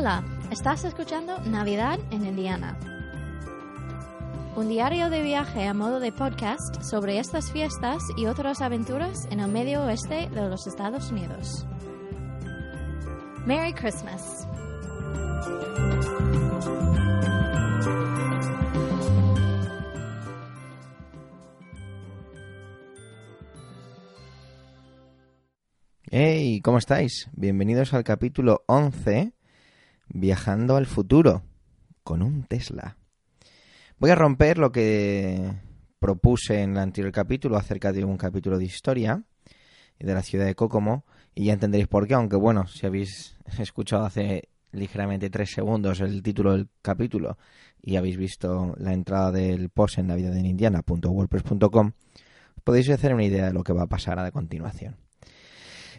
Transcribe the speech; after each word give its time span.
Hola, 0.00 0.24
estás 0.50 0.82
escuchando 0.84 1.38
Navidad 1.40 2.00
en 2.10 2.24
Indiana. 2.24 2.78
Un 4.56 4.66
diario 4.66 5.10
de 5.10 5.20
viaje 5.20 5.66
a 5.66 5.74
modo 5.74 6.00
de 6.00 6.10
podcast 6.10 6.82
sobre 6.82 7.18
estas 7.18 7.52
fiestas 7.52 8.02
y 8.16 8.24
otras 8.24 8.62
aventuras 8.62 9.26
en 9.30 9.40
el 9.40 9.52
medio 9.52 9.84
oeste 9.84 10.30
de 10.30 10.48
los 10.48 10.66
Estados 10.66 11.10
Unidos. 11.10 11.66
Merry 13.44 13.74
Christmas. 13.74 14.48
Hey, 26.10 26.62
¿cómo 26.62 26.78
estáis? 26.78 27.28
Bienvenidos 27.34 27.92
al 27.92 28.02
capítulo 28.02 28.64
11, 28.66 29.34
Viajando 30.12 30.76
al 30.76 30.86
futuro, 30.86 31.42
con 32.02 32.22
un 32.22 32.44
Tesla. 32.44 32.96
Voy 33.98 34.10
a 34.10 34.14
romper 34.14 34.58
lo 34.58 34.72
que 34.72 35.52
propuse 35.98 36.62
en 36.62 36.72
el 36.72 36.78
anterior 36.78 37.12
capítulo 37.12 37.56
acerca 37.56 37.92
de 37.92 38.04
un 38.04 38.16
capítulo 38.16 38.58
de 38.58 38.64
historia 38.64 39.24
de 39.98 40.14
la 40.14 40.22
ciudad 40.22 40.46
de 40.46 40.54
Kokomo, 40.54 41.04
y 41.34 41.44
ya 41.44 41.52
entenderéis 41.52 41.88
por 41.88 42.08
qué, 42.08 42.14
aunque 42.14 42.36
bueno, 42.36 42.66
si 42.66 42.86
habéis 42.86 43.36
escuchado 43.58 44.04
hace 44.04 44.48
ligeramente 44.72 45.30
tres 45.30 45.50
segundos 45.50 46.00
el 46.00 46.22
título 46.22 46.52
del 46.52 46.68
capítulo 46.80 47.36
y 47.82 47.96
habéis 47.96 48.16
visto 48.16 48.74
la 48.78 48.92
entrada 48.92 49.32
del 49.32 49.68
post 49.70 49.98
en 49.98 50.06
navidadenindiana.wordpress.com, 50.08 51.92
podéis 52.64 52.90
hacer 52.90 53.14
una 53.14 53.24
idea 53.24 53.46
de 53.46 53.52
lo 53.52 53.64
que 53.64 53.72
va 53.72 53.82
a 53.82 53.88
pasar 53.88 54.18
a 54.18 54.30
continuación. 54.30 54.96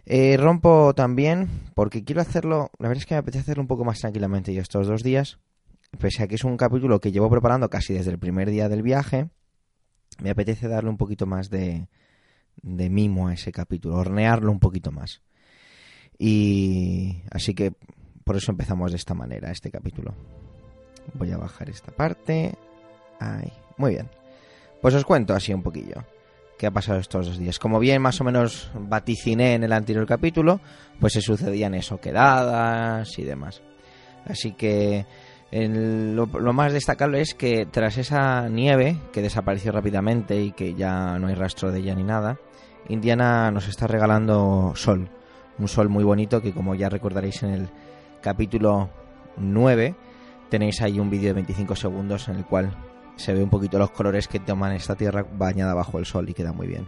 Eh, 0.05 0.35
rompo 0.37 0.93
también 0.95 1.47
porque 1.75 2.03
quiero 2.03 2.21
hacerlo, 2.21 2.71
la 2.79 2.87
verdad 2.87 3.01
es 3.01 3.05
que 3.05 3.13
me 3.13 3.19
apetece 3.19 3.41
hacerlo 3.41 3.61
un 3.61 3.67
poco 3.67 3.85
más 3.85 3.99
tranquilamente 3.99 4.53
yo 4.53 4.61
estos 4.61 4.87
dos 4.87 5.03
días, 5.03 5.39
pese 5.99 6.23
a 6.23 6.27
que 6.27 6.35
es 6.35 6.43
un 6.43 6.57
capítulo 6.57 6.99
que 6.99 7.11
llevo 7.11 7.29
preparando 7.29 7.69
casi 7.69 7.93
desde 7.93 8.11
el 8.11 8.19
primer 8.19 8.49
día 8.49 8.67
del 8.67 8.81
viaje, 8.81 9.29
me 10.21 10.31
apetece 10.31 10.67
darle 10.67 10.89
un 10.89 10.97
poquito 10.97 11.25
más 11.25 11.49
de, 11.49 11.87
de 12.61 12.89
mimo 12.89 13.27
a 13.27 13.33
ese 13.33 13.51
capítulo, 13.51 13.95
hornearlo 13.95 14.51
un 14.51 14.59
poquito 14.59 14.91
más. 14.91 15.21
Y 16.17 17.23
así 17.31 17.53
que 17.53 17.73
por 18.23 18.35
eso 18.35 18.51
empezamos 18.51 18.91
de 18.91 18.97
esta 18.97 19.13
manera 19.13 19.51
este 19.51 19.71
capítulo. 19.71 20.13
Voy 21.13 21.31
a 21.31 21.37
bajar 21.37 21.69
esta 21.69 21.91
parte. 21.91 22.53
Ahí, 23.19 23.51
muy 23.77 23.91
bien. 23.91 24.09
Pues 24.81 24.93
os 24.93 25.03
cuento 25.03 25.33
así 25.33 25.53
un 25.53 25.63
poquillo 25.63 26.03
qué 26.61 26.67
ha 26.67 26.71
pasado 26.71 26.99
estos 26.99 27.25
dos 27.25 27.39
días. 27.39 27.57
Como 27.57 27.79
bien 27.79 28.03
más 28.03 28.21
o 28.21 28.23
menos 28.23 28.69
vaticiné 28.75 29.55
en 29.55 29.63
el 29.63 29.73
anterior 29.73 30.05
capítulo, 30.05 30.61
pues 30.99 31.13
se 31.13 31.21
sucedían 31.21 31.73
eso, 31.73 31.99
quedadas 31.99 33.17
y 33.17 33.23
demás. 33.23 33.63
Así 34.27 34.51
que 34.51 35.07
lo, 35.51 36.27
más 36.27 36.71
destacable 36.71 37.19
es 37.19 37.33
que 37.33 37.65
tras 37.65 37.97
esa 37.97 38.47
nieve 38.47 38.95
que 39.11 39.23
desapareció 39.23 39.71
rápidamente 39.71 40.39
y 40.39 40.51
que 40.51 40.75
ya 40.75 41.17
no 41.17 41.29
hay 41.29 41.33
rastro 41.33 41.71
de 41.71 41.79
ella 41.79 41.95
ni 41.95 42.03
nada, 42.03 42.37
Indiana 42.89 43.49
nos 43.49 43.67
está 43.67 43.87
regalando 43.87 44.73
sol. 44.75 45.09
Un 45.57 45.67
sol 45.67 45.89
muy 45.89 46.03
bonito 46.03 46.43
que 46.43 46.53
como 46.53 46.75
ya 46.75 46.89
recordaréis 46.89 47.41
en 47.41 47.49
el 47.49 47.69
capítulo 48.21 48.91
9 49.37 49.95
tenéis 50.51 50.79
ahí 50.83 50.99
un 50.99 51.09
vídeo 51.09 51.29
de 51.29 51.33
25 51.33 51.75
segundos 51.75 52.29
en 52.29 52.35
el 52.35 52.45
cual 52.45 52.77
se 53.21 53.33
ve 53.33 53.43
un 53.43 53.49
poquito 53.49 53.77
los 53.79 53.91
colores 53.91 54.27
que 54.27 54.39
toman 54.39 54.73
esta 54.73 54.95
tierra 54.95 55.25
bañada 55.31 55.73
bajo 55.73 55.99
el 55.99 56.05
sol 56.05 56.29
y 56.29 56.33
queda 56.33 56.51
muy 56.51 56.67
bien. 56.67 56.87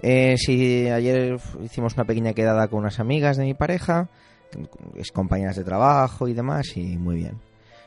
Eh, 0.00 0.36
sí, 0.36 0.88
ayer 0.88 1.38
hicimos 1.62 1.94
una 1.94 2.04
pequeña 2.04 2.34
quedada 2.34 2.68
con 2.68 2.80
unas 2.80 3.00
amigas 3.00 3.36
de 3.36 3.44
mi 3.44 3.54
pareja, 3.54 4.08
es 4.94 5.10
compañeras 5.10 5.56
de 5.56 5.64
trabajo 5.64 6.28
y 6.28 6.34
demás, 6.34 6.76
y 6.76 6.96
muy 6.98 7.16
bien. 7.16 7.40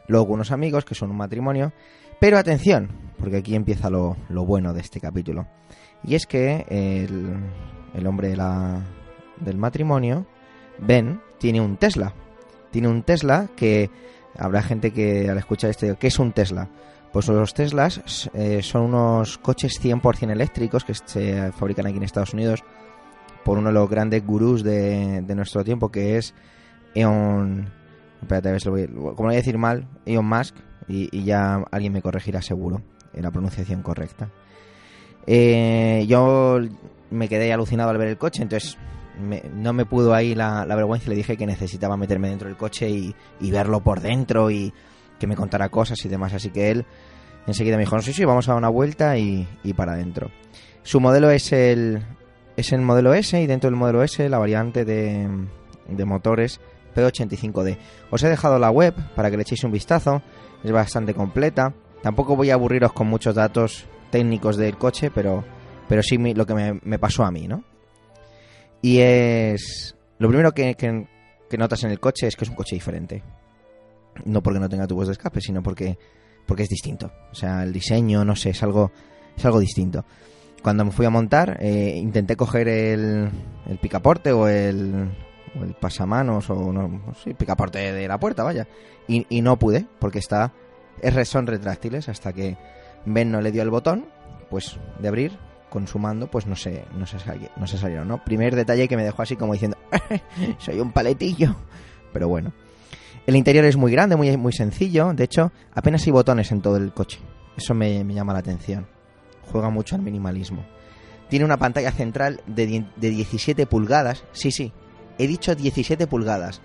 Luego 0.07 0.33
unos 0.33 0.51
amigos 0.51 0.85
que 0.85 0.95
son 0.95 1.11
un 1.11 1.17
matrimonio, 1.17 1.71
pero 2.19 2.37
atención, 2.37 2.89
porque 3.17 3.37
aquí 3.37 3.55
empieza 3.55 3.89
lo, 3.89 4.15
bueno 4.29 4.73
de 4.73 4.81
este 4.81 4.99
capítulo. 4.99 5.47
Y 6.03 6.15
es 6.15 6.25
que 6.25 6.65
el, 6.69 7.37
el 7.93 8.07
hombre 8.07 8.29
de 8.29 8.37
la, 8.37 8.83
del 9.39 9.57
matrimonio, 9.57 10.25
Ben, 10.79 11.21
tiene 11.37 11.61
un 11.61 11.77
Tesla. 11.77 12.13
Tiene 12.71 12.87
un 12.87 13.03
Tesla 13.03 13.49
que 13.55 13.89
Habrá 14.37 14.61
gente 14.61 14.91
que 14.91 15.29
al 15.29 15.37
escuchar 15.37 15.69
esto 15.69 15.87
¿qué 15.99 16.07
es 16.07 16.19
un 16.19 16.31
Tesla? 16.31 16.69
Pues 17.11 17.27
los 17.27 17.53
Teslas 17.53 18.29
eh, 18.33 18.61
son 18.61 18.83
unos 18.83 19.37
coches 19.39 19.81
100% 19.81 20.31
eléctricos 20.31 20.83
que 20.83 20.93
se 20.93 21.51
fabrican 21.53 21.87
aquí 21.87 21.97
en 21.97 22.03
Estados 22.03 22.33
Unidos 22.33 22.63
por 23.43 23.57
uno 23.57 23.69
de 23.69 23.73
los 23.73 23.89
grandes 23.89 24.25
gurús 24.25 24.63
de, 24.63 25.23
nuestro 25.35 25.63
tiempo 25.63 25.89
que 25.89 26.17
es 26.17 26.35
Elon... 26.93 27.71
Espérate, 28.21 28.49
a 28.49 28.51
ver 28.51 28.61
si 28.61 28.67
lo 28.67 28.71
voy, 28.73 28.87
como 28.87 29.05
lo 29.05 29.23
voy 29.23 29.35
a 29.35 29.37
decir 29.37 29.57
mal, 29.57 29.87
Elon 30.05 30.25
Musk, 30.25 30.55
y, 30.87 31.23
ya 31.23 31.63
alguien 31.71 31.93
me 31.93 32.01
corregirá 32.01 32.41
seguro 32.41 32.81
en 33.13 33.23
la 33.23 33.31
pronunciación 33.31 33.81
correcta. 33.81 34.29
Eh, 35.25 36.05
yo 36.07 36.59
me 37.11 37.29
quedé 37.29 37.53
alucinado 37.53 37.89
al 37.89 37.97
ver 37.97 38.09
el 38.09 38.17
coche, 38.17 38.43
entonces 38.43 38.77
no 39.19 39.73
me 39.73 39.85
pudo 39.85 40.13
ahí 40.13 40.35
la, 40.35 40.65
vergüenza 40.65 41.07
y 41.07 41.09
le 41.09 41.15
dije 41.15 41.37
que 41.37 41.45
necesitaba 41.45 41.97
meterme 41.97 42.29
dentro 42.29 42.47
del 42.47 42.57
coche 42.57 42.89
y, 42.89 43.13
verlo 43.51 43.81
por 43.81 44.01
dentro 44.01 44.49
y 44.49 44.73
que 45.19 45.27
me 45.27 45.35
contara 45.35 45.69
cosas 45.69 46.03
y 46.05 46.09
demás. 46.09 46.33
Así 46.33 46.49
que 46.49 46.71
él 46.71 46.85
enseguida 47.45 47.75
me 47.77 47.83
dijo, 47.83 47.99
sí, 48.01 48.13
sí, 48.13 48.25
vamos 48.25 48.47
a 48.47 48.51
dar 48.51 48.57
una 48.57 48.69
vuelta 48.69 49.17
y, 49.17 49.47
para 49.75 49.93
adentro. 49.93 50.31
Su 50.83 50.99
modelo 50.99 51.29
es 51.29 51.51
el, 51.51 52.03
es 52.55 52.71
el 52.71 52.81
modelo 52.81 53.13
S 53.13 53.39
y 53.39 53.47
dentro 53.47 53.69
del 53.69 53.77
modelo 53.77 54.01
S 54.03 54.27
la 54.29 54.37
variante 54.37 54.85
de, 54.85 55.27
de 55.87 56.05
motores 56.05 56.59
P85D. 56.95 57.77
Os 58.09 58.23
he 58.23 58.29
dejado 58.29 58.59
la 58.59 58.71
web 58.71 58.93
para 59.15 59.29
que 59.29 59.37
le 59.37 59.43
echéis 59.43 59.63
un 59.63 59.71
vistazo, 59.71 60.21
es 60.63 60.71
bastante 60.71 61.13
completa. 61.13 61.73
Tampoco 62.01 62.35
voy 62.35 62.49
a 62.49 62.53
aburriros 62.53 62.93
con 62.93 63.07
muchos 63.07 63.35
datos 63.35 63.85
técnicos 64.09 64.57
del 64.57 64.77
coche, 64.77 65.11
pero, 65.11 65.43
pero 65.87 66.01
sí 66.01 66.17
lo 66.33 66.45
que 66.45 66.53
me, 66.53 66.79
me 66.83 66.97
pasó 66.97 67.23
a 67.23 67.31
mí, 67.31 67.47
¿no? 67.47 67.63
Y 68.81 68.99
es... 68.99 69.95
Lo 70.17 70.27
primero 70.27 70.51
que, 70.53 70.75
que, 70.75 71.57
notas 71.57 71.83
en 71.83 71.91
el 71.91 71.99
coche 71.99 72.27
es 72.27 72.35
que 72.35 72.45
es 72.45 72.49
un 72.49 72.55
coche 72.55 72.75
diferente. 72.75 73.23
No 74.25 74.43
porque 74.43 74.59
no 74.59 74.69
tenga 74.69 74.87
tubos 74.87 75.07
de 75.07 75.13
escape, 75.13 75.39
sino 75.41 75.63
porque, 75.63 75.97
porque 76.45 76.63
es 76.63 76.69
distinto. 76.69 77.11
O 77.31 77.35
sea, 77.35 77.63
el 77.63 77.71
diseño, 77.71 78.25
no 78.25 78.35
sé, 78.35 78.49
es 78.49 78.63
algo, 78.63 78.91
es 79.37 79.45
algo 79.45 79.59
distinto. 79.59 80.05
Cuando 80.61 80.83
me 80.83 80.91
fui 80.91 81.05
a 81.05 81.09
montar, 81.09 81.57
eh, 81.61 81.95
intenté 81.95 82.35
coger 82.35 82.67
el, 82.67 83.29
el 83.67 83.77
picaporte 83.77 84.33
o 84.33 84.47
el, 84.49 85.09
o 85.57 85.63
el 85.63 85.73
pasamanos 85.73 86.49
o 86.49 86.73
no, 86.73 87.13
sí, 87.23 87.33
picaporte 87.33 87.93
de 87.93 88.07
la 88.07 88.19
puerta, 88.19 88.43
vaya. 88.43 88.67
Y, 89.07 89.25
y 89.29 89.41
no 89.41 89.57
pude, 89.57 89.85
porque 89.99 90.19
está, 90.19 90.53
es, 91.01 91.29
son 91.29 91.47
retráctiles 91.47 92.09
hasta 92.09 92.33
que 92.33 92.57
Ben 93.05 93.31
no 93.31 93.41
le 93.41 93.51
dio 93.51 93.61
el 93.61 93.69
botón, 93.69 94.05
pues 94.49 94.77
de 94.99 95.07
abrir, 95.07 95.31
consumando, 95.69 96.27
pues 96.27 96.45
no 96.45 96.55
sé, 96.55 96.85
no 96.93 97.05
se, 97.05 97.17
no 97.57 97.67
salieron, 97.67 98.07
¿no? 98.07 98.23
Primer 98.23 98.55
detalle 98.55 98.87
que 98.87 98.97
me 98.97 99.03
dejó 99.03 99.21
así 99.21 99.35
como 99.35 99.53
diciendo, 99.53 99.77
soy 100.57 100.79
un 100.79 100.91
paletillo. 100.91 101.55
Pero 102.11 102.27
bueno. 102.27 102.53
El 103.27 103.35
interior 103.35 103.65
es 103.65 103.77
muy 103.77 103.91
grande, 103.91 104.15
muy, 104.15 104.35
muy 104.37 104.53
sencillo. 104.53 105.13
De 105.13 105.25
hecho, 105.25 105.51
apenas 105.73 106.05
hay 106.05 106.11
botones 106.11 106.51
en 106.51 106.61
todo 106.61 106.77
el 106.77 106.93
coche. 106.93 107.19
Eso 107.55 107.73
me, 107.73 108.03
llama 108.03 108.33
la 108.33 108.39
atención. 108.39 108.87
Juega 109.51 109.69
mucho 109.69 109.95
al 109.95 110.01
minimalismo. 110.01 110.65
Tiene 111.29 111.45
una 111.45 111.57
pantalla 111.57 111.91
central 111.91 112.41
de, 112.47 112.85
de 112.95 113.09
17 113.09 113.67
pulgadas. 113.67 114.23
Sí, 114.31 114.51
sí. 114.51 114.73
He 115.19 115.27
dicho 115.27 115.53
17 115.53 116.07
pulgadas. 116.07 116.61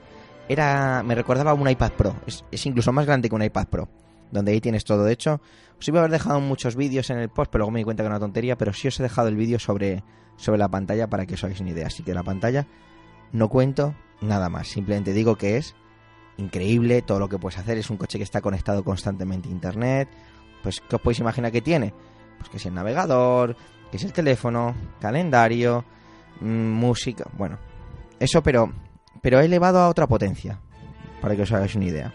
Era, 0.49 1.03
me 1.03 1.15
recordaba 1.15 1.53
un 1.53 1.69
iPad 1.69 1.93
Pro. 1.93 2.17
Es, 2.27 2.45
es 2.51 2.65
incluso 2.65 2.93
más 2.93 3.05
grande 3.05 3.29
que 3.29 3.35
un 3.35 3.43
iPad 3.43 3.67
Pro 3.67 3.89
donde 4.31 4.53
ahí 4.53 4.61
tienes 4.61 4.85
todo 4.85 5.09
hecho. 5.09 5.41
Os 5.79 5.89
iba 5.89 5.99
a 5.99 6.03
haber 6.03 6.13
dejado 6.13 6.41
muchos 6.41 6.77
vídeos 6.77 7.11
en 7.11 7.19
el 7.19 7.29
post, 7.29 7.51
pero 7.51 7.63
luego 7.63 7.73
me 7.73 7.81
di 7.81 7.85
cuenta 7.85 8.03
que 8.03 8.07
era 8.07 8.17
una 8.17 8.25
tontería, 8.25 8.57
pero 8.57 8.73
sí 8.73 8.89
os 8.89 8.99
he 9.01 9.03
dejado 9.03 9.29
el 9.29 9.37
vídeo 9.37 9.59
sobre, 9.59 10.03
sobre 10.37 10.59
la 10.59 10.69
pantalla 10.69 11.09
para 11.09 11.27
que 11.27 11.35
os 11.35 11.45
hagáis 11.45 11.61
una 11.61 11.71
idea. 11.71 11.87
Así 11.87 12.03
que 12.03 12.15
la 12.15 12.23
pantalla 12.23 12.67
no 13.33 13.49
cuento 13.49 13.95
nada 14.21 14.49
más, 14.49 14.69
simplemente 14.69 15.13
digo 15.13 15.37
que 15.37 15.57
es 15.57 15.75
increíble 16.37 17.03
todo 17.03 17.19
lo 17.19 17.29
que 17.29 17.39
puedes 17.39 17.59
hacer. 17.59 17.79
Es 17.79 17.91
un 17.91 17.97
coche 17.97 18.19
que 18.19 18.25
está 18.25 18.41
conectado 18.41 18.85
constantemente 18.85 19.49
a 19.49 19.53
internet. 19.53 20.09
Pues, 20.63 20.81
¿qué 20.81 20.97
os 20.97 21.03
podéis 21.03 21.21
imaginar 21.21 21.53
que 21.53 21.61
tiene? 21.61 21.93
Pues 22.39 22.49
que 22.49 22.57
es 22.57 22.67
el 22.67 22.75
navegador, 22.75 23.57
que 23.91 23.97
es 23.97 24.05
el 24.05 24.13
teléfono, 24.13 24.75
calendario, 25.01 25.85
mm, 26.41 26.47
música. 26.47 27.25
Bueno, 27.37 27.59
eso, 28.19 28.43
pero, 28.43 28.73
pero 29.23 29.41
elevado 29.41 29.79
a 29.79 29.89
otra 29.89 30.07
potencia, 30.07 30.61
para 31.21 31.37
que 31.37 31.43
os 31.43 31.53
hagáis 31.53 31.75
una 31.75 31.85
idea. 31.85 32.15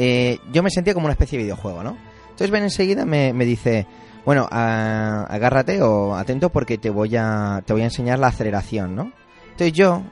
Eh, 0.00 0.38
yo 0.52 0.62
me 0.62 0.70
sentía 0.70 0.94
como 0.94 1.06
una 1.06 1.14
especie 1.14 1.36
de 1.36 1.42
videojuego, 1.42 1.82
¿no? 1.82 1.96
Entonces 2.22 2.52
Ben 2.52 2.62
enseguida 2.62 3.04
me, 3.04 3.32
dice, 3.44 3.84
bueno, 4.24 4.46
agárrate 4.48 5.82
o 5.82 6.14
atento 6.14 6.50
porque 6.50 6.78
te 6.78 6.88
voy 6.88 7.16
a 7.16 7.64
te 7.66 7.72
voy 7.72 7.82
a 7.82 7.86
enseñar 7.86 8.20
la 8.20 8.28
aceleración, 8.28 8.94
¿no? 8.94 9.12
Entonces 9.50 9.72
yo, 9.72 10.04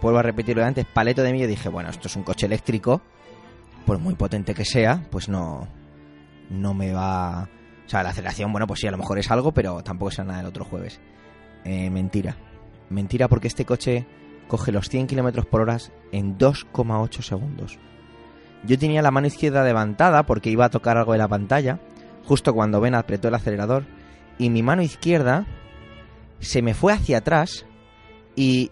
vuelvo 0.00 0.20
a 0.20 0.22
repetirlo 0.22 0.64
antes, 0.64 0.86
paleto 0.86 1.22
de 1.22 1.34
mí, 1.34 1.46
dije, 1.46 1.68
bueno, 1.68 1.90
esto 1.90 2.08
es 2.08 2.16
un 2.16 2.22
coche 2.22 2.46
eléctrico, 2.46 3.02
por 3.84 3.98
muy 3.98 4.14
potente 4.14 4.54
que 4.54 4.64
sea, 4.64 5.06
pues 5.10 5.28
no, 5.28 5.68
no 6.48 6.72
me 6.72 6.94
va... 6.94 7.46
O 7.86 7.88
sea, 7.90 8.02
la 8.02 8.10
aceleración, 8.10 8.50
bueno, 8.50 8.66
pues 8.66 8.80
sí, 8.80 8.86
a 8.86 8.92
lo 8.92 8.96
mejor 8.96 9.18
es 9.18 9.30
algo, 9.30 9.52
pero 9.52 9.82
tampoco 9.84 10.10
será 10.10 10.24
nada 10.24 10.38
del 10.38 10.46
otro 10.46 10.64
jueves. 10.64 11.00
Eh, 11.66 11.90
mentira. 11.90 12.34
Mentira 12.88 13.28
porque 13.28 13.48
este 13.48 13.66
coche 13.66 14.06
coge 14.48 14.72
los 14.72 14.88
100 14.88 15.06
kilómetros 15.06 15.44
por 15.44 15.60
hora 15.60 15.76
en 16.12 16.38
2,8 16.38 17.20
segundos. 17.20 17.78
Yo 18.66 18.78
tenía 18.78 19.02
la 19.02 19.10
mano 19.10 19.26
izquierda 19.26 19.62
levantada 19.62 20.24
porque 20.24 20.50
iba 20.50 20.64
a 20.64 20.70
tocar 20.70 20.96
algo 20.96 21.12
de 21.12 21.18
la 21.18 21.28
pantalla, 21.28 21.80
justo 22.24 22.54
cuando 22.54 22.80
Ben 22.80 22.94
apretó 22.94 23.28
el 23.28 23.34
acelerador, 23.34 23.84
y 24.38 24.50
mi 24.50 24.62
mano 24.62 24.82
izquierda 24.82 25.46
se 26.40 26.62
me 26.62 26.74
fue 26.74 26.92
hacia 26.92 27.18
atrás 27.18 27.66
y 28.36 28.70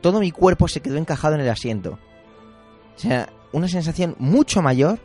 todo 0.00 0.20
mi 0.20 0.30
cuerpo 0.30 0.68
se 0.68 0.80
quedó 0.80 0.96
encajado 0.96 1.34
en 1.34 1.40
el 1.40 1.48
asiento. 1.48 1.98
O 2.96 2.98
sea, 2.98 3.28
una 3.52 3.68
sensación 3.68 4.14
mucho 4.18 4.62
mayor, 4.62 4.98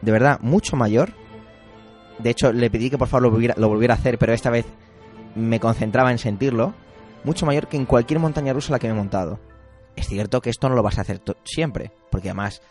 de 0.00 0.12
verdad, 0.12 0.38
mucho 0.40 0.76
mayor. 0.76 1.12
De 2.18 2.30
hecho, 2.30 2.52
le 2.52 2.70
pedí 2.70 2.90
que 2.90 2.98
por 2.98 3.08
favor 3.08 3.22
lo 3.56 3.68
volviera, 3.68 3.94
a 3.94 3.96
hacer, 3.96 4.18
pero 4.18 4.32
esta 4.32 4.50
vez 4.50 4.66
me 5.34 5.60
concentraba 5.60 6.10
en 6.10 6.18
sentirlo. 6.18 6.74
Mucho 7.24 7.46
mayor 7.46 7.68
que 7.68 7.76
en 7.76 7.86
cualquier 7.86 8.20
montaña 8.20 8.52
rusa 8.52 8.72
la 8.72 8.78
que 8.78 8.88
me 8.88 8.94
he 8.94 8.96
montado. 8.96 9.38
Es 9.96 10.08
cierto 10.08 10.40
que 10.40 10.50
esto 10.50 10.68
no 10.68 10.74
lo 10.74 10.82
vas 10.82 10.98
a 10.98 11.02
hacer 11.02 11.20
siempre, 11.44 11.92
porque 12.10 12.30
además 12.30 12.62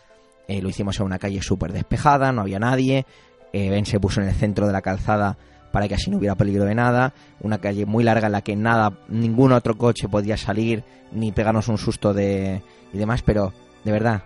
eh, 0.48 0.60
lo 0.60 0.68
hicimos 0.68 0.98
en 1.00 1.06
una 1.06 1.18
calle 1.18 1.40
súper 1.42 1.72
despejada, 1.72 2.32
no 2.32 2.42
había 2.42 2.58
nadie. 2.58 3.06
Eh, 3.52 3.70
ben 3.70 3.84
se 3.84 4.00
puso 4.00 4.20
en 4.20 4.28
el 4.28 4.34
centro 4.34 4.66
de 4.66 4.72
la 4.72 4.80
calzada 4.80 5.36
para 5.72 5.88
que 5.88 5.94
así 5.94 6.10
no 6.10 6.18
hubiera 6.18 6.34
peligro 6.34 6.64
de 6.64 6.74
nada. 6.74 7.14
Una 7.40 7.58
calle 7.58 7.86
muy 7.86 8.04
larga 8.04 8.26
en 8.26 8.32
la 8.32 8.42
que 8.42 8.56
nada, 8.56 8.98
ningún 9.08 9.52
otro 9.52 9.76
coche 9.76 10.08
podía 10.08 10.36
salir 10.36 10.84
ni 11.12 11.32
pegarnos 11.32 11.68
un 11.68 11.78
susto 11.78 12.12
de 12.12 12.62
y 12.92 12.98
demás, 12.98 13.22
pero 13.22 13.52
de 13.84 13.92
verdad 13.92 14.22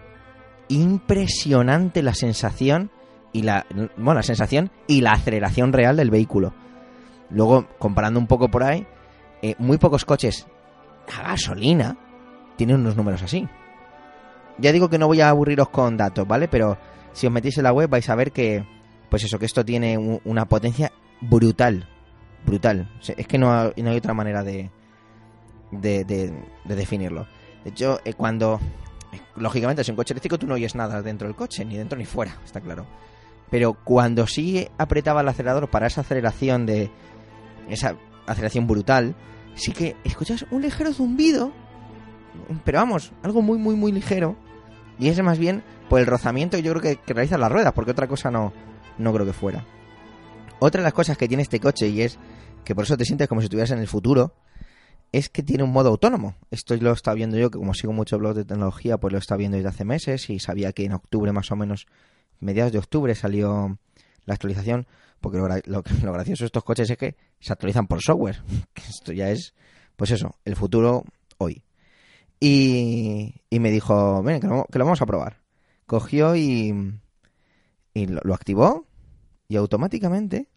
impresionante 0.68 2.02
la 2.02 2.14
sensación 2.14 2.90
y 3.32 3.42
la 3.42 3.66
bueno 3.96 4.14
la 4.14 4.22
sensación 4.22 4.70
y 4.88 5.00
la 5.00 5.12
aceleración 5.12 5.72
real 5.72 5.96
del 5.96 6.10
vehículo. 6.10 6.54
Luego 7.30 7.66
comparando 7.78 8.18
un 8.18 8.26
poco 8.26 8.48
por 8.48 8.64
ahí, 8.64 8.86
eh, 9.42 9.54
muy 9.58 9.78
pocos 9.78 10.04
coches 10.04 10.46
a 11.16 11.22
gasolina 11.22 11.96
tienen 12.56 12.80
unos 12.80 12.96
números 12.96 13.22
así. 13.22 13.48
Ya 14.58 14.72
digo 14.72 14.88
que 14.88 14.98
no 14.98 15.06
voy 15.06 15.20
a 15.20 15.28
aburriros 15.28 15.68
con 15.68 15.96
datos, 15.96 16.26
¿vale? 16.26 16.48
Pero 16.48 16.78
si 17.12 17.26
os 17.26 17.32
metéis 17.32 17.58
en 17.58 17.64
la 17.64 17.72
web 17.72 17.88
vais 17.90 18.08
a 18.08 18.14
ver 18.14 18.32
que, 18.32 18.64
pues 19.10 19.24
eso, 19.24 19.38
que 19.38 19.46
esto 19.46 19.64
tiene 19.64 20.20
una 20.24 20.46
potencia 20.46 20.92
brutal. 21.20 21.88
Brutal. 22.44 22.88
es 23.00 23.26
que 23.26 23.38
no, 23.38 23.72
no, 23.76 23.90
hay 23.90 23.96
otra 23.96 24.14
manera 24.14 24.44
de, 24.44 24.70
de, 25.72 26.04
de, 26.04 26.32
definirlo. 26.64 27.26
De 27.64 27.70
hecho, 27.70 28.00
eh, 28.04 28.14
cuando... 28.14 28.60
Eh, 29.12 29.20
lógicamente, 29.36 29.82
si 29.82 29.90
un 29.90 29.96
coche 29.96 30.12
eléctrico 30.12 30.38
tú 30.38 30.46
no 30.46 30.54
oyes 30.54 30.74
nada 30.74 31.02
dentro 31.02 31.26
del 31.26 31.36
coche, 31.36 31.64
ni 31.64 31.76
dentro 31.76 31.98
ni 31.98 32.04
fuera, 32.04 32.36
está 32.44 32.60
claro. 32.60 32.86
Pero 33.50 33.74
cuando 33.74 34.26
sí 34.26 34.68
apretaba 34.78 35.22
el 35.22 35.28
acelerador 35.28 35.68
para 35.70 35.86
esa 35.86 36.02
aceleración 36.02 36.66
de... 36.66 36.90
Esa 37.68 37.96
aceleración 38.26 38.66
brutal, 38.66 39.16
sí 39.54 39.72
que 39.72 39.96
escuchas 40.04 40.46
un 40.50 40.62
ligero 40.62 40.92
zumbido. 40.92 41.52
Pero 42.64 42.78
vamos, 42.78 43.12
algo 43.22 43.42
muy, 43.42 43.58
muy, 43.58 43.74
muy 43.74 43.90
ligero. 43.90 44.36
Y 44.98 45.08
ese 45.08 45.22
más 45.22 45.38
bien 45.38 45.62
por 45.88 46.00
el 46.00 46.06
rozamiento 46.06 46.58
yo 46.58 46.72
creo 46.72 46.82
que, 46.82 46.96
que 46.96 47.14
realizan 47.14 47.40
las 47.40 47.52
ruedas, 47.52 47.72
porque 47.72 47.90
otra 47.90 48.08
cosa 48.08 48.30
no, 48.30 48.52
no 48.98 49.12
creo 49.12 49.26
que 49.26 49.32
fuera. 49.32 49.64
Otra 50.58 50.80
de 50.80 50.84
las 50.84 50.94
cosas 50.94 51.18
que 51.18 51.28
tiene 51.28 51.42
este 51.42 51.60
coche, 51.60 51.88
y 51.88 52.02
es 52.02 52.18
que 52.64 52.74
por 52.74 52.84
eso 52.84 52.96
te 52.96 53.04
sientes 53.04 53.28
como 53.28 53.40
si 53.40 53.46
estuvieras 53.46 53.70
en 53.70 53.78
el 53.78 53.86
futuro, 53.86 54.34
es 55.12 55.28
que 55.28 55.42
tiene 55.42 55.62
un 55.62 55.72
modo 55.72 55.90
autónomo. 55.90 56.36
Esto 56.50 56.76
lo 56.76 56.92
está 56.92 57.14
viendo 57.14 57.36
yo, 57.36 57.50
que 57.50 57.58
como 57.58 57.74
sigo 57.74 57.92
mucho 57.92 58.18
blogs 58.18 58.36
de 58.36 58.44
tecnología, 58.44 58.98
pues 58.98 59.12
lo 59.12 59.18
está 59.18 59.36
viendo 59.36 59.56
desde 59.56 59.68
hace 59.68 59.84
meses 59.84 60.30
y 60.30 60.38
sabía 60.38 60.72
que 60.72 60.84
en 60.84 60.92
octubre 60.92 61.32
más 61.32 61.50
o 61.52 61.56
menos, 61.56 61.86
mediados 62.40 62.72
de 62.72 62.78
octubre 62.78 63.14
salió 63.14 63.78
la 64.24 64.34
actualización, 64.34 64.86
porque 65.20 65.38
lo, 65.38 65.48
lo 65.66 66.12
gracioso 66.12 66.44
de 66.44 66.46
estos 66.46 66.64
coches 66.64 66.90
es 66.90 66.96
que 66.96 67.16
se 67.40 67.52
actualizan 67.52 67.86
por 67.86 68.02
software. 68.02 68.42
Esto 68.88 69.12
ya 69.12 69.30
es, 69.30 69.54
pues 69.96 70.10
eso, 70.10 70.36
el 70.44 70.56
futuro 70.56 71.04
hoy. 71.38 71.62
Y, 72.38 73.34
me 73.50 73.70
dijo, 73.70 74.22
ven, 74.22 74.40
que 74.40 74.46
lo, 74.46 74.84
vamos 74.84 75.02
a 75.02 75.06
probar. 75.06 75.40
Cogió 75.86 76.36
y, 76.36 77.00
y 77.94 78.06
lo, 78.06 78.34
activó 78.34 78.86
y 79.48 79.56
automáticamente 79.56 80.48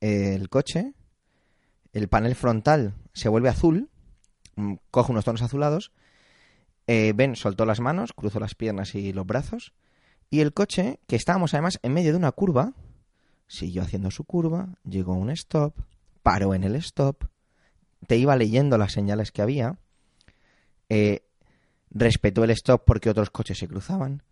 el 0.00 0.48
coche, 0.48 0.94
el 1.92 2.08
panel 2.08 2.34
frontal 2.34 2.94
se 3.12 3.28
vuelve 3.28 3.48
azul, 3.48 3.90
mm, 4.56 4.74
coge 4.90 5.12
unos 5.12 5.24
tonos 5.24 5.42
azulados, 5.42 5.92
eh, 6.86 7.12
Ben 7.14 7.36
soltó 7.36 7.64
las 7.66 7.80
manos, 7.80 8.12
cruzó 8.12 8.40
las 8.40 8.54
piernas 8.54 8.94
y 8.94 9.12
los 9.12 9.26
brazos, 9.26 9.72
y 10.30 10.40
el 10.40 10.52
coche, 10.52 10.98
que 11.06 11.16
estábamos 11.16 11.54
además 11.54 11.78
en 11.82 11.92
medio 11.92 12.10
de 12.12 12.18
una 12.18 12.32
curva, 12.32 12.72
siguió 13.46 13.82
haciendo 13.82 14.10
su 14.10 14.24
curva, 14.24 14.78
llegó 14.82 15.12
a 15.12 15.18
un 15.18 15.30
stop, 15.30 15.74
paró 16.22 16.54
en 16.54 16.64
el 16.64 16.74
stop, 16.76 17.24
te 18.06 18.16
iba 18.16 18.34
leyendo 18.34 18.78
las 18.78 18.92
señales 18.92 19.30
que 19.30 19.42
había, 19.42 19.78
eh, 20.94 21.22
respetó 21.90 22.44
el 22.44 22.50
stop 22.50 22.82
porque 22.84 23.08
otros 23.08 23.30
coches 23.30 23.56
se 23.56 23.66
cruzaban, 23.66 24.22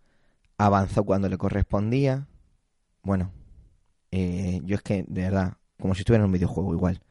avanzó 0.59 1.03
cuando 1.03 1.27
le 1.27 1.35
correspondía. 1.35 2.27
Bueno, 3.01 3.31
eh, 4.11 4.61
yo 4.63 4.75
es 4.75 4.83
que, 4.83 5.03
de 5.07 5.23
verdad, 5.23 5.53
como 5.79 5.95
si 5.95 6.01
estuviera 6.01 6.23
en 6.23 6.27
un 6.27 6.33
videojuego 6.33 6.71
igual. 6.75 7.01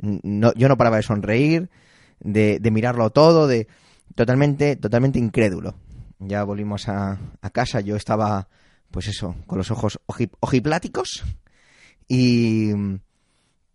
No, 0.00 0.52
yo 0.54 0.68
no 0.68 0.76
paraba 0.76 0.96
de 0.96 1.04
sonreír, 1.04 1.70
de, 2.18 2.58
mirarlo 2.72 3.10
todo, 3.10 3.46
de 3.46 3.68
totalmente, 4.16 4.74
totalmente 4.74 5.20
incrédulo. 5.20 5.76
Ya 6.18 6.42
volvimos 6.42 6.88
a, 6.88 7.20
casa, 7.52 7.80
yo 7.80 7.94
estaba, 7.94 8.48
pues 8.90 9.06
eso, 9.06 9.36
con 9.46 9.58
los 9.58 9.70
ojos 9.70 10.00
ojipláticos 10.40 11.22
y, 12.08 12.70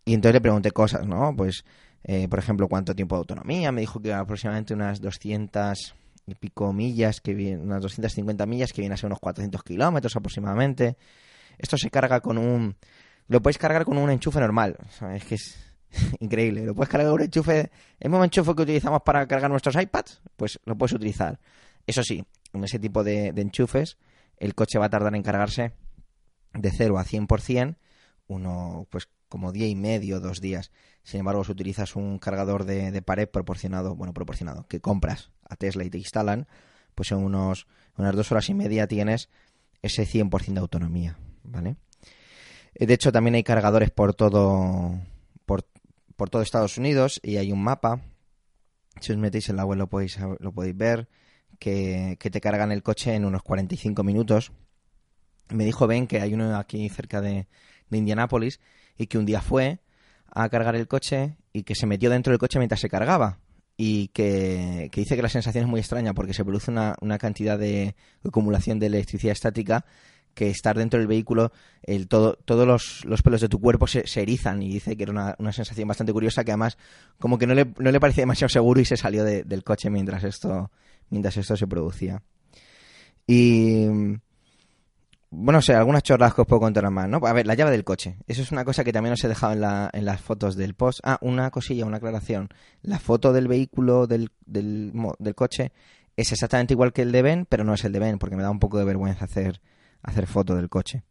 y 0.04 0.14
entonces 0.14 0.34
le 0.34 0.42
pregunté 0.42 0.72
cosas, 0.72 1.08
¿no? 1.08 1.34
Pues 1.38 1.64
eh, 2.08 2.28
por 2.28 2.38
ejemplo, 2.38 2.68
cuánto 2.68 2.96
tiempo 2.96 3.16
de 3.16 3.20
autonomía. 3.20 3.72
Me 3.72 3.82
dijo 3.82 4.00
que 4.00 4.14
aproximadamente 4.14 4.76
unas 4.76 5.02
200 5.02 5.96
y 6.28 6.36
pico 6.36 6.72
millas, 6.72 7.20
que 7.20 7.34
viene, 7.34 7.62
unas 7.62 7.82
250 7.82 8.46
millas, 8.46 8.74
que 8.74 8.82
viene 8.82 8.94
a 8.94 8.98
ser 8.98 9.08
unos 9.08 9.20
400 9.20 9.64
kilómetros 9.64 10.16
aproximadamente. 10.16 10.98
Esto 11.58 11.78
se 11.78 11.90
carga 11.90 12.22
con 12.22 12.38
un... 12.38 12.76
Lo 13.28 13.42
puedes 13.42 13.58
cargar 13.58 13.86
con 13.86 13.98
un 13.98 14.12
enchufe 14.12 14.40
normal. 14.40 14.78
es 15.14 15.26
que 15.26 15.36
es 15.36 15.58
increíble. 16.20 16.64
Lo 16.64 16.76
puedes 16.76 16.90
cargar 16.90 17.10
con 17.10 17.22
un 17.22 17.26
enchufe... 17.26 17.72
El 18.00 18.12
mismo 18.12 18.24
enchufe 18.24 18.54
que 18.56 18.62
utilizamos 18.62 19.02
para 19.04 19.26
cargar 19.28 19.50
nuestros 19.50 19.76
iPads, 19.76 20.22
pues 20.36 20.60
lo 20.66 20.78
puedes 20.78 20.94
utilizar. 20.94 21.40
Eso 21.88 22.04
sí, 22.04 22.24
en 22.54 22.64
ese 22.64 22.78
tipo 22.78 23.04
de, 23.04 23.32
de 23.32 23.42
enchufes, 23.42 23.98
el 24.38 24.54
coche 24.54 24.78
va 24.78 24.86
a 24.86 24.90
tardar 24.90 25.16
en 25.16 25.24
cargarse 25.24 25.74
de 26.54 26.72
0 26.72 27.00
a 27.00 27.04
100%, 27.04 27.78
uno, 28.28 28.88
pues 28.90 29.08
como 29.30 29.52
día 29.52 29.68
y 29.68 29.76
medio, 29.76 30.20
dos 30.20 30.42
días. 30.42 30.72
Sin 31.04 31.20
embargo, 31.20 31.44
si 31.44 31.52
utilizas 31.52 31.96
un 31.96 32.20
cargador 32.20 32.66
de, 32.66 33.02
pared 33.02 33.28
proporcionado, 33.28 33.96
bueno, 33.96 34.14
proporcionado, 34.14 34.68
que 34.68 34.80
compras 34.80 35.32
a 35.48 35.56
Tesla 35.56 35.84
y 35.84 35.90
te 35.90 35.98
instalan, 35.98 36.48
pues 36.96 37.12
en 37.12 37.18
unos, 37.18 37.68
unas 37.98 38.16
dos 38.16 38.32
horas 38.32 38.50
y 38.50 38.54
media 38.54 38.88
tienes 38.88 39.30
ese 39.82 40.08
100% 40.08 40.54
de 40.54 40.60
autonomía, 40.60 41.18
¿vale? 41.44 41.76
Eh, 42.76 42.86
de 42.86 42.94
hecho, 42.94 43.12
también 43.12 43.36
hay 43.36 43.44
cargadores 43.44 43.92
por 43.92 44.14
todo, 44.14 45.00
por, 45.46 45.66
por 46.16 46.30
todo 46.30 46.42
Estados 46.42 46.78
Unidos 46.78 47.20
y 47.24 47.38
hay 47.38 47.52
un 47.52 47.64
mapa. 47.64 48.02
Si 49.02 49.12
os 49.12 49.18
metéis 49.18 49.50
en 49.50 49.58
la 49.58 49.66
web 49.66 49.78
lo 49.78 49.88
podéis, 49.88 50.18
lo 50.40 50.52
podéis 50.54 50.78
ver, 50.78 51.10
que, 51.60 52.18
que 52.20 52.30
te 52.30 52.42
cargan 52.42 52.72
el 52.72 52.84
coche 52.84 53.14
en 53.14 53.26
unos 53.26 53.44
45 53.44 54.04
minutos. 54.04 54.52
Me 55.50 55.66
dijo 55.66 55.86
Ben 55.86 56.08
que 56.08 56.22
hay 56.22 56.34
uno 56.34 56.58
aquí 56.58 56.90
cerca 56.90 57.22
de, 57.22 57.48
de 57.90 57.98
Indianápolis 57.98 58.60
y 58.98 59.08
que 59.08 59.18
un 59.18 59.26
día 59.26 59.42
fue 59.42 59.80
a 60.28 60.50
cargar 60.50 60.76
el 60.76 60.88
coche 60.88 61.38
y 61.54 61.64
que 61.64 61.76
se 61.76 61.86
metió 61.86 62.10
dentro 62.10 62.32
del 62.32 62.40
coche 62.40 62.60
mientras 62.60 62.82
se 62.82 62.90
cargaba 62.90 63.40
y 63.78 64.10
que, 64.10 64.90
dice 64.94 65.16
que 65.16 65.22
la 65.22 65.30
sensación 65.30 65.66
es 65.66 65.70
muy 65.70 65.80
extraña 65.80 66.14
porque 66.14 66.34
se 66.34 66.46
produce 66.46 66.72
una, 66.72 66.96
una 67.02 67.18
cantidad 67.18 67.60
de 67.60 67.96
acumulación 68.26 68.80
de 68.80 68.88
electricidad 68.88 69.34
estática 69.34 69.86
que 70.34 70.50
estar 70.50 70.78
dentro 70.78 71.00
del 71.00 71.08
vehículo, 71.08 71.52
el, 71.82 72.08
todo, 72.08 72.38
todos 72.44 72.68
los, 72.68 73.06
los, 73.06 73.22
pelos 73.22 73.40
de 73.40 73.48
tu 73.48 73.60
cuerpo 73.60 73.88
se, 73.88 74.06
se, 74.06 74.22
erizan 74.22 74.62
y 74.62 74.70
dice 74.70 74.98
que 74.98 75.04
era 75.04 75.12
una, 75.14 75.36
una, 75.40 75.54
sensación 75.54 75.88
bastante 75.88 76.12
curiosa 76.12 76.44
que 76.44 76.52
además 76.52 76.78
como 77.20 77.38
que 77.38 77.48
no 77.48 77.54
le, 77.54 77.74
no 77.80 77.90
le 77.90 78.00
parecía 78.02 78.24
demasiado 78.24 78.50
seguro 78.50 78.82
y 78.82 78.86
se 78.86 78.98
salió 78.98 79.24
del 79.24 79.64
coche 79.64 79.90
mientras 79.90 80.26
esto, 80.26 80.72
mientras 81.10 81.38
esto 81.38 81.56
se 81.56 81.68
producía. 81.68 82.22
Y 83.26 83.88
bueno, 85.38 85.60
o 85.60 85.62
sea, 85.62 85.80
algunas 85.80 86.02
chorras 86.02 86.34
que 86.34 86.42
os 86.42 86.48
puedo 86.48 86.62
contar 86.62 86.90
más, 86.90 87.10
¿no? 87.10 87.20
A 87.26 87.34
ver, 87.34 87.46
la 87.46 87.56
llave 87.56 87.72
del 87.72 87.84
coche. 87.84 88.18
Eso 88.26 88.42
es 88.42 88.52
una 88.52 88.64
cosa 88.64 88.84
que 88.84 88.94
también 88.94 89.14
os 89.14 89.24
he 89.24 89.28
dejado 89.28 89.52
en, 89.52 89.62
la, 89.62 89.90
en 89.92 90.06
las 90.06 90.22
fotos 90.22 90.56
del 90.56 90.76
post. 90.76 91.02
Ah, 91.04 91.18
una 91.22 91.52
cosilla, 91.52 91.86
una 91.86 91.98
aclaración. 91.98 92.50
La 92.82 93.00
foto 93.00 93.34
del 93.34 93.48
vehículo 93.48 94.08
del, 94.08 94.32
del, 94.46 94.94
coche 95.36 95.74
es 96.16 96.32
exactamente 96.32 96.74
igual 96.74 96.94
que 96.94 97.02
el 97.02 97.12
de 97.12 97.22
Ben, 97.22 97.46
pero 97.48 97.66
no 97.66 97.74
es 97.74 97.84
el 97.84 97.92
de 97.92 98.00
Ben, 98.00 98.18
porque 98.18 98.38
me 98.38 98.44
da 98.44 98.50
un 98.50 98.60
poco 98.60 98.80
de 98.80 98.86
vergüenza 98.86 99.26
hacer, 99.26 99.62
hacer 100.04 100.26
foto 100.26 100.56
del 100.56 100.70
coche. 100.70 101.04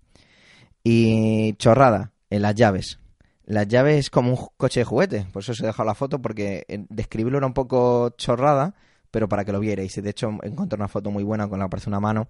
Y 0.82 1.52
chorrada, 1.54 2.12
en 2.30 2.42
las 2.42 2.54
llaves. 2.54 2.98
Las 3.44 3.68
llaves 3.68 3.98
es 3.98 4.10
como 4.10 4.30
un 4.30 4.48
coche 4.56 4.80
de 4.80 4.84
juguete, 4.84 5.26
por 5.32 5.42
eso 5.42 5.52
os 5.52 5.60
he 5.60 5.66
dejado 5.66 5.86
la 5.86 5.94
foto, 5.94 6.22
porque 6.22 6.64
describirlo 6.88 7.36
era 7.36 7.46
un 7.46 7.52
poco 7.52 8.14
chorrada, 8.16 8.74
pero 9.10 9.28
para 9.28 9.44
que 9.44 9.52
lo 9.52 9.60
vierais. 9.60 9.94
De 9.94 10.10
hecho, 10.10 10.30
encontré 10.42 10.76
una 10.76 10.88
foto 10.88 11.10
muy 11.10 11.24
buena 11.24 11.46
con 11.46 11.58
la 11.58 11.64
que 11.64 11.66
aparece 11.66 11.90
una 11.90 12.00
mano 12.00 12.28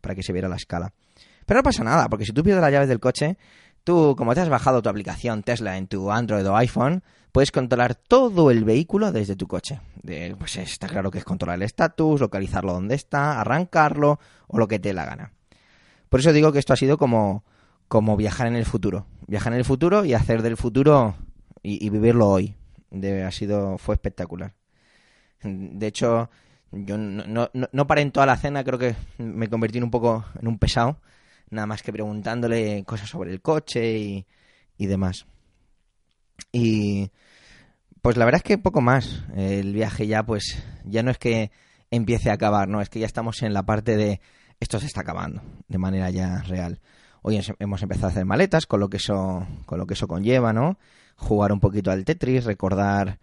para 0.00 0.14
que 0.14 0.22
se 0.22 0.32
viera 0.32 0.48
la 0.48 0.56
escala. 0.56 0.92
Pero 1.46 1.58
no 1.58 1.62
pasa 1.64 1.84
nada, 1.84 2.08
porque 2.08 2.24
si 2.24 2.32
tú 2.32 2.42
pierdes 2.42 2.62
las 2.62 2.72
llaves 2.72 2.88
del 2.88 3.00
coche, 3.00 3.36
Tú, 3.84 4.14
como 4.16 4.34
te 4.34 4.40
has 4.40 4.48
bajado 4.48 4.80
tu 4.80 4.88
aplicación 4.88 5.42
Tesla 5.42 5.76
en 5.76 5.88
tu 5.88 6.12
Android 6.12 6.48
o 6.48 6.56
iPhone, 6.56 7.02
puedes 7.32 7.50
controlar 7.50 7.96
todo 7.96 8.52
el 8.52 8.64
vehículo 8.64 9.10
desde 9.10 9.34
tu 9.34 9.48
coche. 9.48 9.80
pues 10.38 10.56
está 10.56 10.86
claro 10.86 11.10
que 11.10 11.18
es 11.18 11.24
controlar 11.24 11.56
el 11.56 11.62
estatus, 11.62 12.20
localizarlo 12.20 12.74
donde 12.74 12.94
está, 12.94 13.40
arrancarlo 13.40 14.20
o 14.46 14.58
lo 14.58 14.68
que 14.68 14.78
te 14.78 14.90
dé 14.90 14.94
la 14.94 15.04
gana. 15.04 15.32
Por 16.08 16.20
eso 16.20 16.32
digo 16.32 16.52
que 16.52 16.60
esto 16.60 16.72
ha 16.72 16.76
sido 16.76 16.96
como, 16.96 17.44
como 17.88 18.16
viajar 18.16 18.46
en 18.46 18.54
el 18.54 18.66
futuro. 18.66 19.06
Viajar 19.26 19.52
en 19.52 19.58
el 19.58 19.64
futuro 19.64 20.04
y 20.04 20.14
hacer 20.14 20.42
del 20.42 20.56
futuro 20.56 21.16
y, 21.62 21.88
vivirlo 21.90 22.28
hoy. 22.28 22.54
ha 23.26 23.30
sido, 23.32 23.78
fue 23.78 23.96
espectacular. 23.96 24.54
De 25.42 25.86
hecho, 25.88 26.30
yo 26.70 26.96
no, 26.98 27.24
no, 27.52 27.68
no, 27.72 27.86
paré 27.88 28.02
en 28.02 28.12
toda 28.12 28.26
la 28.26 28.36
cena, 28.36 28.62
creo 28.62 28.78
que 28.78 28.94
me 29.18 29.48
convertí 29.48 29.78
en 29.78 29.84
un 29.84 29.90
poco 29.90 30.24
en 30.40 30.46
un 30.46 30.58
pesado, 30.58 31.00
nada 31.52 31.66
más 31.66 31.82
que 31.82 31.92
preguntándole 31.92 32.84
cosas 32.84 33.08
sobre 33.08 33.30
el 33.30 33.40
coche 33.40 33.98
y, 33.98 34.26
y 34.76 34.86
demás. 34.86 35.26
Y 36.50 37.10
pues 38.02 38.16
la 38.16 38.24
verdad 38.24 38.40
es 38.40 38.42
que 38.42 38.58
poco 38.58 38.80
más. 38.80 39.22
El 39.34 39.72
viaje 39.72 40.06
ya, 40.06 40.24
pues, 40.24 40.62
ya 40.84 41.02
no 41.02 41.10
es 41.10 41.18
que 41.18 41.52
empiece 41.90 42.30
a 42.30 42.34
acabar, 42.34 42.68
no, 42.68 42.80
es 42.80 42.88
que 42.88 42.98
ya 42.98 43.06
estamos 43.06 43.42
en 43.42 43.52
la 43.52 43.64
parte 43.64 43.96
de 43.96 44.20
esto 44.60 44.80
se 44.80 44.86
está 44.86 45.02
acabando, 45.02 45.42
de 45.68 45.78
manera 45.78 46.10
ya 46.10 46.42
real. 46.42 46.80
Hoy 47.22 47.40
hemos 47.58 47.82
empezado 47.82 48.06
a 48.06 48.10
hacer 48.10 48.24
maletas, 48.24 48.66
con 48.66 48.80
lo 48.80 48.88
que 48.88 48.96
eso, 48.96 49.46
con 49.66 49.78
lo 49.78 49.86
que 49.86 49.94
eso 49.94 50.08
conlleva, 50.08 50.52
¿no? 50.52 50.78
Jugar 51.16 51.52
un 51.52 51.60
poquito 51.60 51.90
al 51.90 52.04
Tetris, 52.04 52.44
recordar 52.44 53.18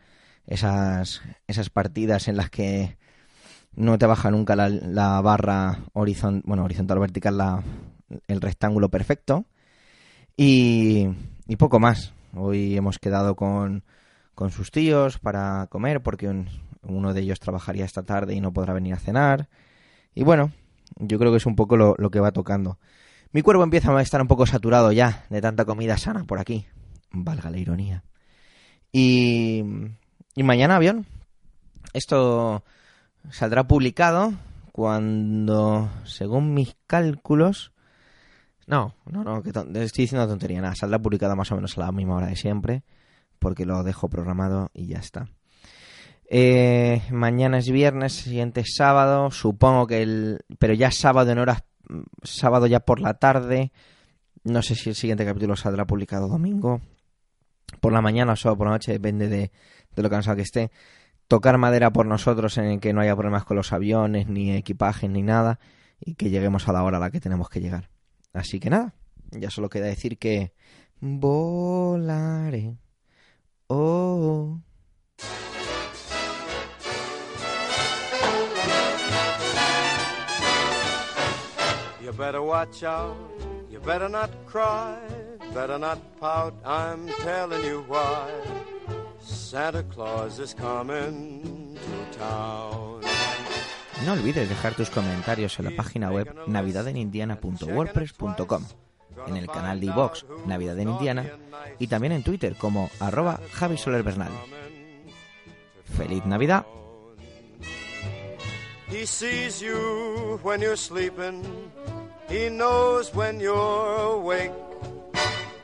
esas, 0.45 1.21
esas 1.47 1.69
partidas 1.69 2.27
en 2.27 2.37
las 2.37 2.49
que 2.49 2.97
no 3.75 3.97
te 3.97 4.05
baja 4.05 4.31
nunca 4.31 4.55
la, 4.55 5.21
barra 5.21 5.79
horizontal, 5.93 6.43
bueno, 6.45 6.63
horizontal 6.63 6.99
vertical, 6.99 7.37
la, 7.37 7.63
el 8.27 8.41
rectángulo 8.41 8.89
perfecto. 8.89 9.45
Y, 10.37 11.07
y 11.47 11.55
poco 11.57 11.79
más. 11.79 12.13
Hoy 12.35 12.77
hemos 12.77 12.99
quedado 12.99 13.35
con, 13.35 13.83
con 14.35 14.51
sus 14.51 14.71
tíos 14.71 15.19
para 15.19 15.67
comer 15.67 16.01
porque 16.01 16.45
uno 16.83 17.13
de 17.13 17.21
ellos 17.21 17.39
trabajaría 17.39 17.85
esta 17.85 18.03
tarde 18.03 18.35
y 18.35 18.41
no 18.41 18.53
podrá 18.53 18.73
venir 18.73 18.93
a 18.93 18.99
cenar. 18.99 19.49
Y 20.13 20.23
bueno, 20.23 20.51
yo 20.97 21.19
creo 21.19 21.31
que 21.31 21.37
es 21.37 21.45
un 21.45 21.55
poco 21.55 21.77
lo, 21.77 21.95
lo 21.97 22.09
que 22.09 22.19
va 22.19 22.31
tocando. 22.31 22.79
Mi 23.31 23.41
cuerpo 23.41 23.63
empieza 23.63 23.95
a 23.95 24.01
estar 24.01 24.21
un 24.21 24.27
poco 24.27 24.45
saturado 24.45 24.91
ya 24.91 25.25
de 25.29 25.41
tanta 25.41 25.65
comida 25.65 25.97
sana 25.97 26.23
por 26.23 26.39
aquí. 26.39 26.65
Valga 27.11 27.49
la 27.49 27.57
ironía. 27.57 28.03
Y 28.91 29.63
mañana 30.35 30.77
avión. 30.77 31.05
Esto 31.93 32.63
saldrá 33.29 33.67
publicado 33.67 34.33
cuando, 34.71 35.89
según 36.05 36.53
mis 36.53 36.75
cálculos, 36.87 37.71
no, 38.69 38.93
no, 39.11 39.23
no, 39.23 39.41
que 39.41 39.49
estoy 39.49 40.03
diciendo 40.03 40.27
tontería, 40.27 40.61
nada, 40.61 40.75
saldrá 40.75 40.99
publicado 40.99 41.35
más 41.35 41.51
o 41.51 41.55
menos 41.55 41.75
a 41.77 41.81
la 41.81 41.91
misma 41.91 42.15
hora 42.15 42.27
de 42.27 42.35
siempre, 42.35 42.83
porque 43.39 43.65
lo 43.65 43.83
dejo 43.83 44.09
programado 44.09 44.69
y 44.73 44.85
ya 44.85 44.99
está. 44.99 45.27
Eh, 46.29 47.01
mañana 47.11 47.57
es 47.57 47.71
viernes, 47.71 48.13
siguiente 48.13 48.61
es 48.61 48.75
sábado, 48.77 49.31
supongo 49.31 49.87
que 49.87 50.03
el... 50.03 50.45
pero 50.59 50.75
ya 50.75 50.91
sábado 50.91 51.31
en 51.31 51.39
horas... 51.39 51.63
sábado 52.21 52.67
ya 52.67 52.79
por 52.79 52.99
la 52.99 53.15
tarde, 53.15 53.71
no 54.43 54.61
sé 54.61 54.75
si 54.75 54.89
el 54.89 54.95
siguiente 54.95 55.25
capítulo 55.25 55.55
saldrá 55.55 55.87
publicado 55.87 56.27
domingo, 56.27 56.79
por 57.81 57.91
la 57.91 58.01
mañana 58.01 58.33
o 58.33 58.35
solo 58.35 58.55
por 58.55 58.67
la 58.67 58.73
noche, 58.73 58.91
depende 58.91 59.27
de, 59.27 59.51
de 59.95 60.03
lo 60.03 60.11
cansado 60.11 60.35
que 60.35 60.43
esté 60.43 60.69
tocar 61.27 61.57
madera 61.57 61.91
por 61.91 62.05
nosotros 62.05 62.57
en 62.59 62.79
que 62.79 62.93
no 62.93 63.01
haya 63.01 63.15
problemas 63.15 63.45
con 63.45 63.57
los 63.57 63.73
aviones, 63.73 64.27
ni 64.27 64.51
equipajes, 64.51 65.09
ni 65.09 65.23
nada, 65.23 65.59
y 65.99 66.13
que 66.13 66.29
lleguemos 66.29 66.67
a 66.67 66.73
la 66.73 66.83
hora 66.83 66.97
a 66.97 66.99
la 66.99 67.09
que 67.09 67.19
tenemos 67.19 67.49
que 67.49 67.61
llegar. 67.61 67.89
Así 68.33 68.59
que 68.59 68.69
nada, 68.69 68.93
ya 69.31 69.49
solo 69.49 69.69
queda 69.69 69.87
decir 69.87 70.17
que 70.17 70.53
volaré. 71.01 72.75
Oh. 73.67 74.59
You 82.01 82.13
better 82.13 82.41
watch 82.41 82.83
out, 82.83 83.15
you 83.69 83.79
better 83.79 84.09
not 84.09 84.29
cry, 84.45 84.97
better 85.53 85.77
not 85.77 85.99
pout, 86.19 86.53
I'm 86.65 87.07
telling 87.21 87.63
you 87.63 87.83
why. 87.87 88.29
Santa 89.19 89.83
Claus 89.83 90.39
is 90.39 90.53
coming 90.53 91.75
to 91.75 92.17
town. 92.17 92.78
No 94.05 94.13
olvides 94.13 94.47
dejar 94.47 94.75
tus 94.75 94.89
comentarios 94.89 95.59
en 95.59 95.65
la 95.65 95.71
página 95.71 96.09
web 96.09 96.33
navidadenindiana.wordpress.com, 96.47 98.63
en 99.27 99.37
el 99.37 99.47
canal 99.47 99.79
de 99.79 99.87
iVox 99.87 100.25
Navidad 100.45 100.79
en 100.79 100.89
Indiana 100.89 101.25
y 101.79 101.87
también 101.87 102.13
en 102.13 102.23
Twitter 102.23 102.55
como 102.55 102.89
arroba 102.99 103.39
Javi 103.51 103.77
Soler 103.77 104.03
Bernal. 104.03 104.31
¡Feliz 105.97 106.25
Navidad! 106.25 106.65
He 108.89 109.05
sees 109.05 109.61
you 109.61 110.39
when 110.41 110.61
you're 110.61 110.77
sleeping. 110.77 111.43
He 112.27 112.49
knows 112.49 113.13
when 113.13 113.39
you're 113.39 114.15
awake. 114.15 114.51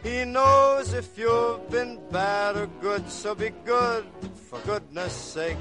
He 0.04 0.26
knows 0.26 0.94
if 0.94 1.18
you've 1.18 1.68
been 1.72 2.00
bad 2.12 2.56
or 2.56 2.68
good, 2.82 3.10
so 3.10 3.34
be 3.34 3.50
good 3.66 4.06
for 4.50 4.60
goodness 4.60 5.14
sake. 5.14 5.58